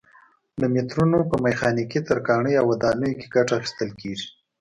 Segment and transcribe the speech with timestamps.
[0.61, 4.27] له مترونو په میخانیکي، ترکاڼۍ او ودانیو کې ګټه اخیستل کېږي.